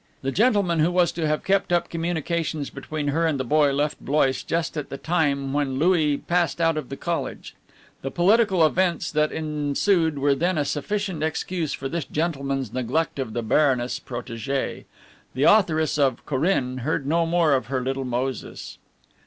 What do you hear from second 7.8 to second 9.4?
The political events that